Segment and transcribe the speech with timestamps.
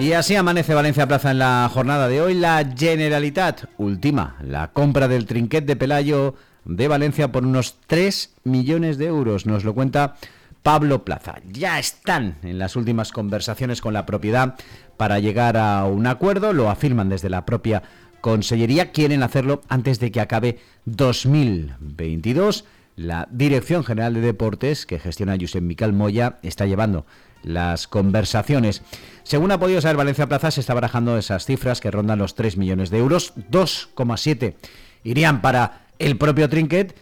[0.00, 2.32] Y así amanece Valencia Plaza en la jornada de hoy.
[2.32, 8.96] La Generalitat última, la compra del trinquet de Pelayo de Valencia por unos 3 millones
[8.96, 9.44] de euros.
[9.44, 10.16] Nos lo cuenta
[10.62, 11.34] Pablo Plaza.
[11.52, 14.54] Ya están en las últimas conversaciones con la propiedad
[14.96, 16.54] para llegar a un acuerdo.
[16.54, 17.82] Lo afirman desde la propia
[18.22, 18.92] Consellería.
[18.92, 22.64] Quieren hacerlo antes de que acabe 2022.
[23.00, 27.06] La Dirección General de Deportes, que gestiona Josep Miquel Moya, está llevando
[27.42, 28.82] las conversaciones.
[29.22, 32.58] Según ha podido saber Valencia Plaza, se está barajando esas cifras que rondan los 3
[32.58, 33.32] millones de euros.
[33.50, 34.54] 2,7
[35.02, 36.94] irían para el propio Trinket,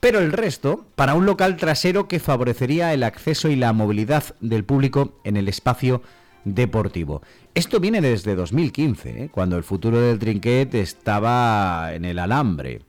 [0.00, 4.64] pero el resto para un local trasero que favorecería el acceso y la movilidad del
[4.64, 6.02] público en el espacio
[6.44, 7.22] deportivo.
[7.54, 9.28] Esto viene desde 2015, ¿eh?
[9.30, 12.80] cuando el futuro del Trinquet estaba en el alambre.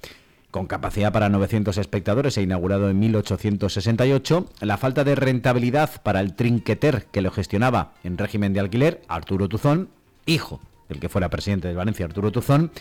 [0.55, 6.33] Con capacidad para 900 espectadores e inaugurado en 1868, la falta de rentabilidad para el
[6.33, 9.89] trinqueter que lo gestionaba en régimen de alquiler, Arturo Tuzón,
[10.25, 12.71] hijo del que fuera presidente de Valencia, Arturo Tuzón,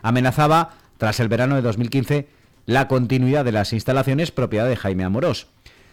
[0.00, 2.28] amenazaba, tras el verano de 2015,
[2.64, 5.48] la continuidad de las instalaciones propiedad de Jaime Amorós.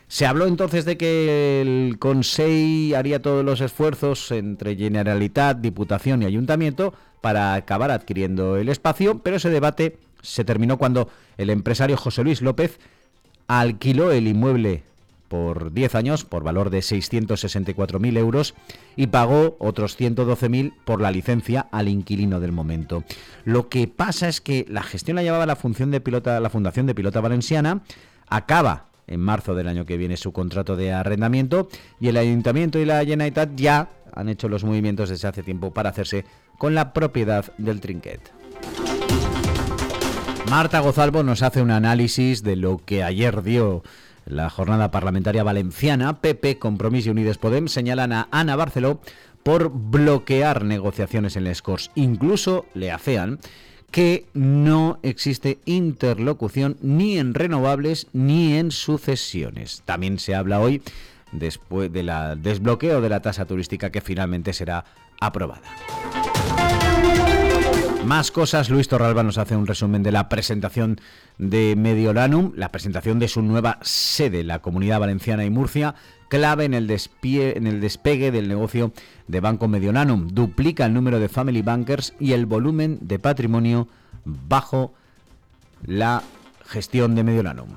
[0.08, 6.27] Se habló entonces de que el Consejo haría todos los esfuerzos entre Generalitat, Diputación y
[6.27, 12.23] Ayuntamiento para acabar adquiriendo el espacio, pero ese debate se terminó cuando el empresario José
[12.23, 12.79] Luis López
[13.47, 14.83] alquiló el inmueble
[15.27, 18.53] por 10 años por valor de 664.000 euros
[18.95, 23.03] y pagó otros 112.000 por la licencia al inquilino del momento.
[23.43, 26.85] Lo que pasa es que la gestión la llevaba la, función de pilota, la Fundación
[26.85, 27.81] de Pilota Valenciana,
[28.27, 31.67] acaba en marzo del año que viene su contrato de arrendamiento
[31.99, 35.89] y el Ayuntamiento y la Generalitat ya han hecho los movimientos desde hace tiempo para
[35.89, 36.25] hacerse
[36.57, 38.44] con la propiedad del trinquet.
[40.49, 43.83] Marta Gozalvo nos hace un análisis de lo que ayer dio
[44.25, 46.21] la jornada parlamentaria valenciana.
[46.21, 49.02] PP, Compromiso y Unides Podem señalan a Ana Barceló
[49.43, 51.92] por bloquear negociaciones en Les Corts.
[51.95, 53.39] Incluso le afean
[53.92, 59.81] que no existe interlocución ni en renovables ni en sucesiones.
[59.86, 60.81] También se habla hoy
[61.31, 64.86] después del desbloqueo de la tasa turística que finalmente será
[65.20, 65.64] aprobada.
[68.05, 71.02] Más cosas, Luis Torralba nos hace un resumen de la presentación
[71.39, 75.95] de Mediolanum, la presentación de su nueva sede, la Comunidad Valenciana y Murcia,
[76.30, 78.94] clave en el, en el despegue del negocio
[79.27, 80.27] de Banco Mediolanum.
[80.27, 83.88] Duplica el número de Family Bankers y el volumen de patrimonio
[84.23, 84.94] bajo
[85.83, 86.21] la
[86.67, 87.70] gestión de Mediolanum.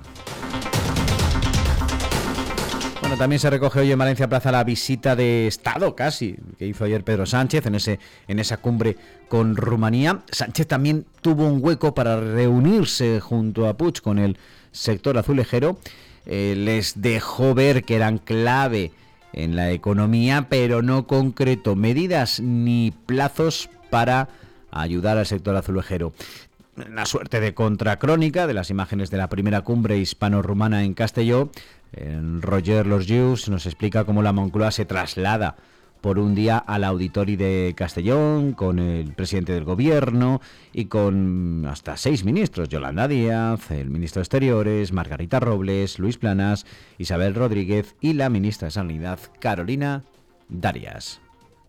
[3.16, 7.02] También se recoge hoy en Valencia Plaza la visita de Estado casi que hizo ayer
[7.02, 7.98] Pedro Sánchez en, ese,
[8.28, 8.96] en esa cumbre
[9.28, 10.20] con Rumanía.
[10.30, 14.36] Sánchez también tuvo un hueco para reunirse junto a Puig con el
[14.70, 15.78] sector azulejero.
[16.26, 18.92] Eh, les dejó ver que eran clave
[19.32, 24.28] en la economía, pero no concretó medidas ni plazos para
[24.70, 26.12] ayudar al sector azulejero
[26.86, 31.50] una suerte de contracrónica de las imágenes de la primera cumbre hispano-rumana en Castelló.
[31.92, 35.56] Roger Los Jews nos explica cómo la Moncloa se traslada
[36.00, 40.40] por un día al auditorio de Castellón con el presidente del gobierno
[40.72, 46.66] y con hasta seis ministros, Yolanda Díaz, el ministro de Exteriores, Margarita Robles, Luis Planas,
[46.98, 50.04] Isabel Rodríguez y la ministra de Sanidad, Carolina
[50.48, 51.20] Darias.